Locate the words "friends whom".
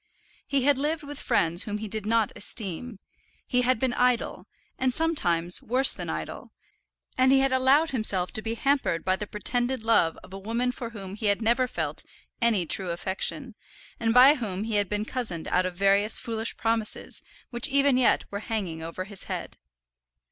1.19-1.77